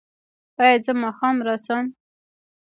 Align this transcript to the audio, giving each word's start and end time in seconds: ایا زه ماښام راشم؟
ایا 0.61 0.77
زه 0.85 0.91
ماښام 1.01 1.37
راشم؟ 1.47 1.85